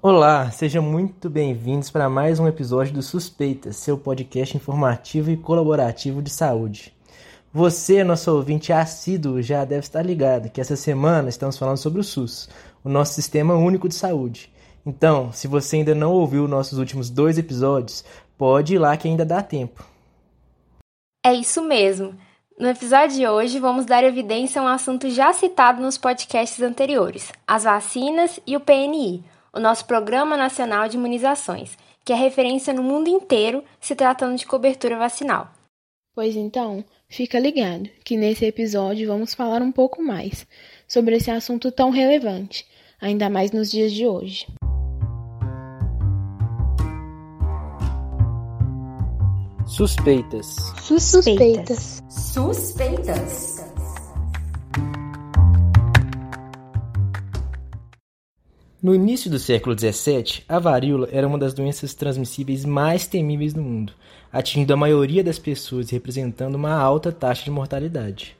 [0.00, 6.22] Olá, sejam muito bem-vindos para mais um episódio do Suspeitas, seu podcast informativo e colaborativo
[6.22, 6.94] de saúde.
[7.52, 12.04] Você, nosso ouvinte assíduo, já deve estar ligado que essa semana estamos falando sobre o
[12.04, 12.48] SUS,
[12.84, 14.52] o nosso Sistema Único de Saúde.
[14.86, 18.04] Então, se você ainda não ouviu nossos últimos dois episódios,
[18.38, 19.84] pode ir lá que ainda dá tempo.
[21.26, 22.14] É isso mesmo.
[22.58, 27.32] No episódio de hoje, vamos dar evidência a um assunto já citado nos podcasts anteriores:
[27.46, 32.82] as vacinas e o PNI o nosso Programa Nacional de Imunizações, que é referência no
[32.82, 35.50] mundo inteiro se tratando de cobertura vacinal.
[36.14, 40.46] Pois então, fica ligado que nesse episódio vamos falar um pouco mais
[40.86, 42.66] sobre esse assunto tão relevante,
[43.00, 44.46] ainda mais nos dias de hoje.
[49.66, 50.46] Suspeitas.
[50.80, 51.10] Suspeitas.
[51.10, 52.02] Suspeitas.
[58.80, 63.60] No início do século XVII, a varíola era uma das doenças transmissíveis mais temíveis do
[63.60, 63.92] mundo,
[64.32, 68.36] atingindo a maioria das pessoas e representando uma alta taxa de mortalidade.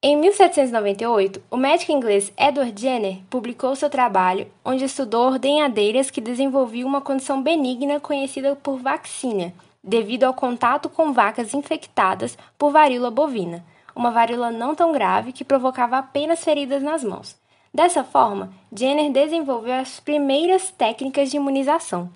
[0.00, 6.88] Em 1798, o médico inglês Edward Jenner publicou seu trabalho, onde estudou ordenhadeiras que desenvolviam
[6.88, 13.64] uma condição benigna conhecida por vaccínia, devido ao contato com vacas infectadas por varíola bovina,
[13.94, 17.36] uma varíola não tão grave que provocava apenas feridas nas mãos.
[17.74, 22.10] Dessa forma, Jenner desenvolveu as primeiras técnicas de imunização.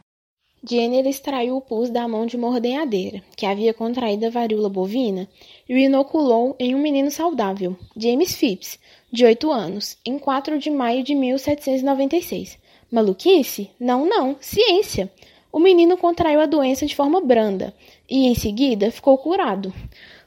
[0.68, 5.28] Jenner extraiu o pus da mão de uma ordenhadeira, que havia contraído a varíola bovina,
[5.68, 8.78] e o inoculou em um menino saudável, James Phipps,
[9.12, 12.58] de 8 anos, em 4 de maio de 1796.
[12.90, 13.70] Maluquice?
[13.78, 15.10] Não, não, ciência!
[15.56, 17.72] O menino contraiu a doença de forma branda
[18.06, 19.72] e, em seguida, ficou curado.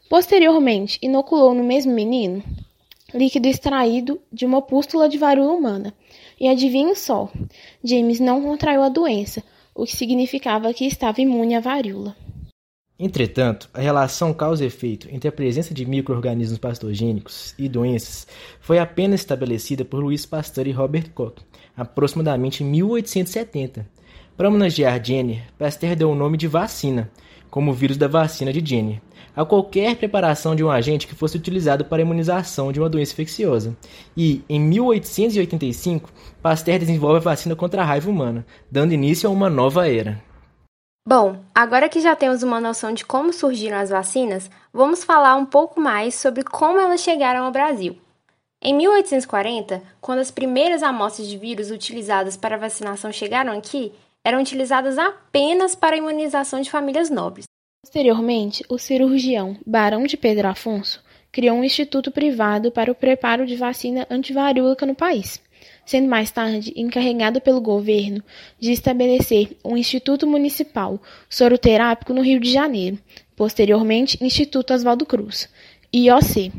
[0.09, 2.43] Posteriormente, inoculou no mesmo menino
[3.13, 5.93] líquido extraído de uma pústula de varíola humana.
[6.39, 7.31] E adivinhe só,
[7.83, 9.43] James não contraiu a doença,
[9.75, 12.15] o que significava que estava imune à varíola.
[12.97, 18.25] Entretanto, a relação causa-efeito entre a presença de microorganismos patogênicos e doenças
[18.59, 21.35] foi apenas estabelecida por Louis Pasteur e Robert Koch,
[21.77, 23.99] aproximadamente em 1870.
[24.39, 27.11] Para homenagear Jenner, Pasteur deu o nome de vacina,
[27.51, 29.01] como o vírus da vacina de Jenner,
[29.35, 33.11] a qualquer preparação de um agente que fosse utilizado para a imunização de uma doença
[33.11, 33.75] infecciosa.
[34.15, 36.09] E, em 1885,
[36.41, 40.23] Pasteur desenvolve a vacina contra a raiva humana, dando início a uma nova era.
[41.05, 45.45] Bom, agora que já temos uma noção de como surgiram as vacinas, vamos falar um
[45.45, 47.97] pouco mais sobre como elas chegaram ao Brasil.
[48.61, 53.91] Em 1840, quando as primeiras amostras de vírus utilizadas para vacinação chegaram aqui,
[54.23, 57.45] eram utilizadas apenas para a imunização de famílias nobres.
[57.83, 63.55] Posteriormente, o cirurgião Barão de Pedro Afonso criou um instituto privado para o preparo de
[63.55, 65.41] vacina antivaríolica no país,
[65.85, 68.23] sendo mais tarde encarregado pelo governo
[68.59, 72.99] de estabelecer um Instituto Municipal Soroterápico no Rio de Janeiro,
[73.35, 75.49] posteriormente Instituto Oswaldo Cruz,
[75.93, 76.51] IOC.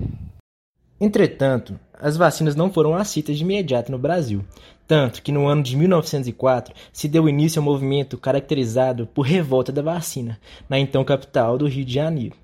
[1.00, 4.44] Entretanto, as vacinas não foram aceitas de imediato no Brasil,
[4.86, 9.80] tanto que no ano de 1904 se deu início ao movimento caracterizado por revolta da
[9.80, 10.38] vacina,
[10.68, 12.36] na então capital do Rio de Janeiro,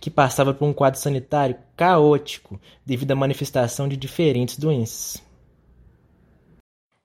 [0.00, 5.22] que passava por um quadro sanitário caótico devido à manifestação de diferentes doenças.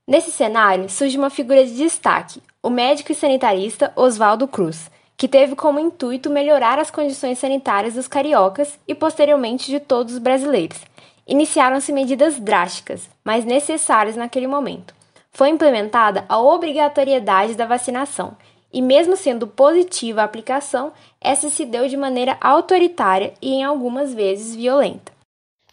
[0.08, 4.90] Nesse cenário surge uma figura de destaque, o médico e sanitarista Oswaldo Cruz,
[5.20, 10.20] que teve como intuito melhorar as condições sanitárias dos cariocas e posteriormente de todos os
[10.20, 10.80] brasileiros,
[11.28, 14.96] iniciaram-se medidas drásticas, mas necessárias naquele momento.
[15.30, 18.38] Foi implementada a obrigatoriedade da vacinação,
[18.72, 24.14] e mesmo sendo positiva a aplicação, essa se deu de maneira autoritária e em algumas
[24.14, 25.12] vezes violenta.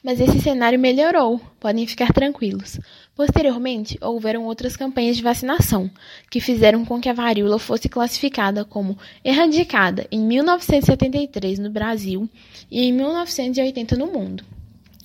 [0.02, 2.80] Mas esse cenário melhorou, podem ficar tranquilos.
[3.16, 5.90] Posteriormente, houveram outras campanhas de vacinação,
[6.30, 12.28] que fizeram com que a varíola fosse classificada como erradicada em 1973 no Brasil
[12.70, 14.44] e em 1980 no mundo.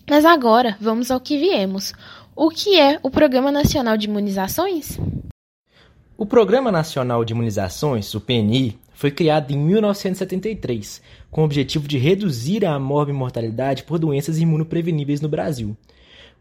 [0.10, 1.94] Mas agora, vamos ao que viemos.
[2.36, 5.00] O que é o Programa Nacional de Imunizações?
[6.18, 11.98] O Programa Nacional de Imunizações, o PNI, foi criado em 1973, com o objetivo de
[11.98, 15.78] reduzir a morbimortalidade por doenças imunopreveníveis no Brasil.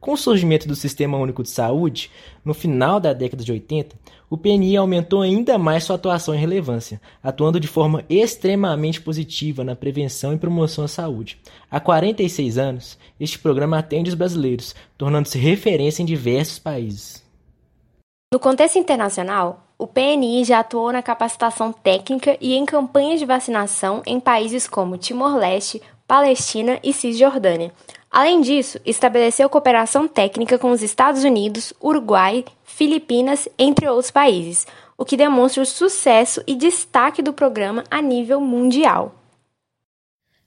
[0.00, 2.10] Com o surgimento do Sistema Único de Saúde,
[2.42, 3.94] no final da década de 80,
[4.30, 9.76] o PNI aumentou ainda mais sua atuação e relevância, atuando de forma extremamente positiva na
[9.76, 11.38] prevenção e promoção à saúde.
[11.70, 17.22] Há 46 anos, este programa atende os brasileiros, tornando-se referência em diversos países.
[18.32, 24.02] No contexto internacional, o PNI já atuou na capacitação técnica e em campanhas de vacinação
[24.06, 27.70] em países como Timor-Leste, Palestina e Cisjordânia.
[28.10, 34.66] Além disso, estabeleceu cooperação técnica com os Estados Unidos, Uruguai, Filipinas, entre outros países,
[34.98, 39.14] o que demonstra o sucesso e destaque do programa a nível mundial.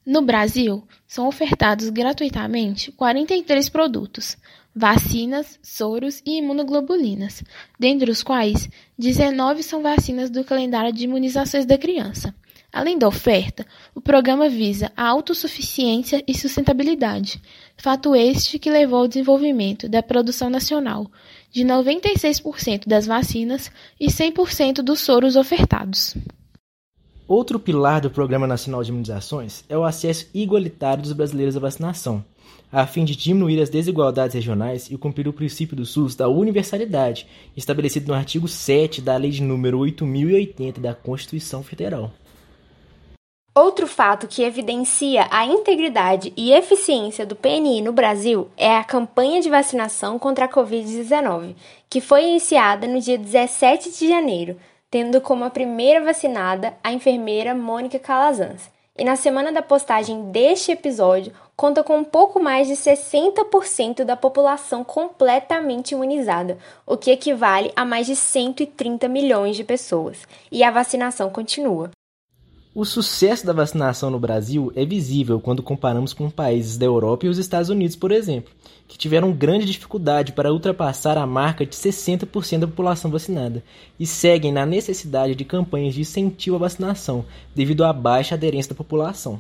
[0.05, 4.35] No Brasil, são ofertados gratuitamente 43 produtos,
[4.75, 7.41] vacinas, soros e imunoglobulinas,
[7.79, 12.35] dentre os quais 19 são vacinas do calendário de imunizações da criança.
[12.73, 17.39] Além da oferta, o programa visa a autossuficiência e sustentabilidade,
[17.77, 21.05] fato este que levou ao desenvolvimento da produção nacional
[21.51, 26.15] de 96% das vacinas e 100% dos soros ofertados.
[27.27, 32.25] Outro pilar do Programa Nacional de Imunizações é o acesso igualitário dos brasileiros à vacinação,
[32.71, 37.27] a fim de diminuir as desigualdades regionais e cumprir o princípio do SUS da universalidade,
[37.55, 42.11] estabelecido no artigo 7 da Lei de número 8080 da Constituição Federal.
[43.55, 49.41] Outro fato que evidencia a integridade e eficiência do PNI no Brasil é a campanha
[49.41, 51.55] de vacinação contra a Covid-19,
[51.87, 54.59] que foi iniciada no dia 17 de janeiro,
[54.89, 58.71] tendo como a primeira vacinada a enfermeira Mônica Calazans.
[58.97, 64.15] E na semana da postagem deste episódio, conta com um pouco mais de 60% da
[64.15, 66.57] população completamente imunizada,
[66.87, 70.27] o que equivale a mais de 130 milhões de pessoas.
[70.51, 71.91] E a vacinação continua.
[72.75, 77.29] O sucesso da vacinação no Brasil é visível quando comparamos com países da Europa e
[77.29, 78.51] os Estados Unidos, por exemplo,
[78.87, 83.63] que tiveram grande dificuldade para ultrapassar a marca de 60% da população vacinada
[83.99, 87.23] e seguem na necessidade de campanhas de incentivo à vacinação
[87.53, 89.39] devido à baixa aderência da população.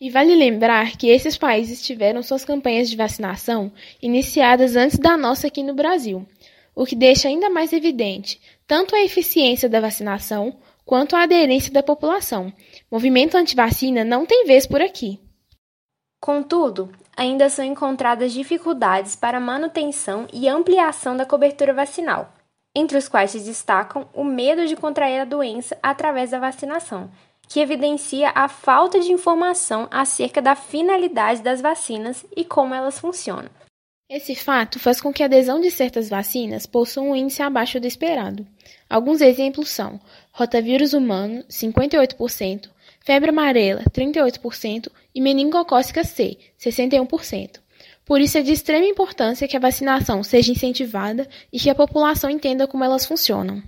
[0.00, 3.70] E vale lembrar que esses países tiveram suas campanhas de vacinação
[4.02, 6.26] iniciadas antes da nossa aqui no Brasil,
[6.74, 10.56] o que deixa ainda mais evidente tanto a eficiência da vacinação
[10.86, 12.52] quanto à aderência da população.
[12.90, 15.20] Movimento antivacina não tem vez por aqui.
[16.20, 22.32] Contudo, ainda são encontradas dificuldades para manutenção e ampliação da cobertura vacinal,
[22.74, 27.10] entre os quais se destacam o medo de contrair a doença através da vacinação,
[27.48, 33.50] que evidencia a falta de informação acerca da finalidade das vacinas e como elas funcionam.
[34.08, 37.88] Esse fato faz com que a adesão de certas vacinas possua um índice abaixo do
[37.88, 38.46] esperado.
[38.88, 40.00] Alguns exemplos são
[40.36, 42.68] rotavírus humano, 58%,
[43.00, 47.60] febre amarela, 38% e meningocócica C, 61%.
[48.04, 52.28] Por isso é de extrema importância que a vacinação seja incentivada e que a população
[52.28, 53.62] entenda como elas funcionam.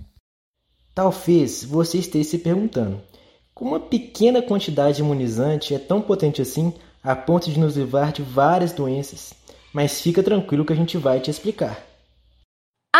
[0.93, 3.01] Talvez você esteja se perguntando:
[3.53, 6.73] como uma pequena quantidade de imunizante é tão potente assim
[7.03, 9.33] a ponto de nos livrar de várias doenças?
[9.73, 11.88] mas fica tranquilo que a gente vai te explicar.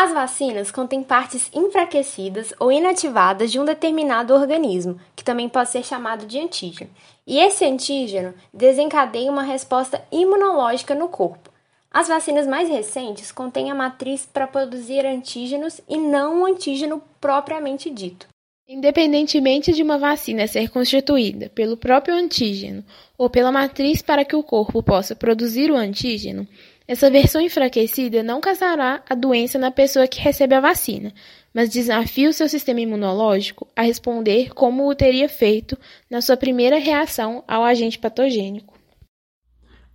[0.02, 5.84] As vacinas contêm partes enfraquecidas ou inativadas de um determinado organismo, que também pode ser
[5.84, 6.90] chamado de antígeno.
[7.28, 11.52] E esse antígeno desencadeia uma resposta imunológica no corpo.
[11.92, 17.90] As vacinas mais recentes contêm a matriz para produzir antígenos e não o antígeno propriamente
[17.90, 18.26] dito.
[18.70, 22.86] Independentemente de uma vacina ser constituída pelo próprio antígeno
[23.18, 26.48] ou pela matriz para que o corpo possa produzir o antígeno,
[26.90, 31.14] essa versão enfraquecida não causará a doença na pessoa que recebe a vacina,
[31.54, 35.78] mas desafia o seu sistema imunológico a responder como o teria feito
[36.10, 38.74] na sua primeira reação ao agente patogênico.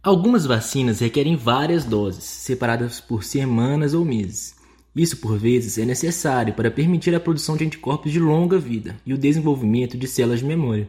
[0.00, 4.54] Algumas vacinas requerem várias doses, separadas por semanas ou meses.
[4.94, 9.12] Isso, por vezes, é necessário para permitir a produção de anticorpos de longa vida e
[9.12, 10.88] o desenvolvimento de células de memória.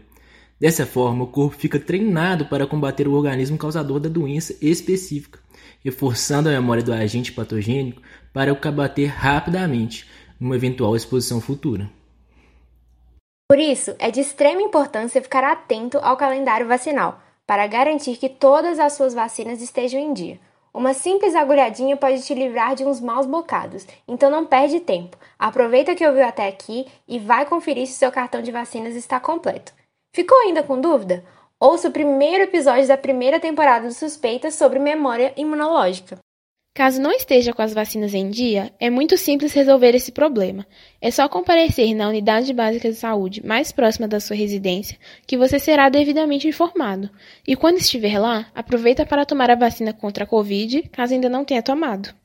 [0.60, 5.40] Dessa forma, o corpo fica treinado para combater o organismo causador da doença específica,
[5.84, 8.02] reforçando a memória do agente patogênico
[8.34, 10.10] para o combater rapidamente
[10.40, 11.90] numa eventual exposição futura.
[13.50, 18.80] Por isso, é de extrema importância ficar atento ao calendário vacinal, para garantir que todas
[18.80, 20.40] as suas vacinas estejam em dia.
[20.74, 25.16] Uma simples agulhadinha pode te livrar de uns maus bocados, então não perde tempo.
[25.38, 29.74] Aproveita que ouviu até aqui e vai conferir se seu cartão de vacinas está completo.
[30.16, 31.26] Ficou ainda com dúvida?
[31.60, 36.18] Ouça o primeiro episódio da primeira temporada do Suspeitas sobre memória imunológica.
[36.74, 40.66] Caso não esteja com as vacinas em dia, é muito simples resolver esse problema.
[41.02, 45.60] É só comparecer na unidade básica de saúde mais próxima da sua residência que você
[45.60, 47.10] será devidamente informado.
[47.46, 51.44] E quando estiver lá, aproveita para tomar a vacina contra a Covid, caso ainda não
[51.44, 52.16] tenha tomado.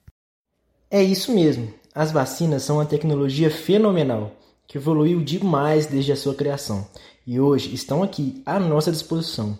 [0.89, 1.75] É isso mesmo.
[1.93, 4.31] As vacinas são uma tecnologia fenomenal
[4.71, 6.89] que evoluiu demais desde a sua criação
[7.27, 9.59] e hoje estão aqui à nossa disposição.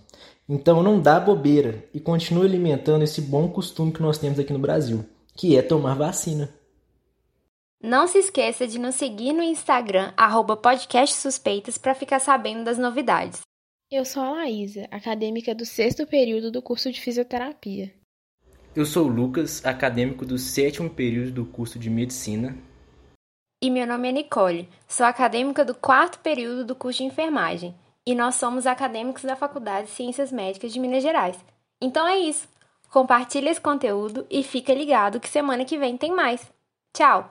[0.49, 4.61] Então não dá bobeira e continue alimentando esse bom costume que nós temos aqui no
[4.61, 6.49] Brasil, que é tomar vacina.
[7.83, 13.41] Não se esqueça de nos seguir no Instagram, arroba podcastsuspeitas, para ficar sabendo das novidades.
[13.91, 17.93] Eu sou a Laísa, acadêmica do sexto período do curso de fisioterapia.
[18.77, 22.57] Eu sou o Lucas, acadêmico do sétimo período do curso de medicina.
[23.63, 27.75] E meu nome é Nicole, sou acadêmica do quarto período do curso de enfermagem.
[28.07, 31.39] E nós somos acadêmicos da Faculdade de Ciências Médicas de Minas Gerais.
[31.79, 32.49] Então é isso.
[32.89, 36.51] Compartilha esse conteúdo e fica ligado que semana que vem tem mais.
[36.95, 37.31] Tchau!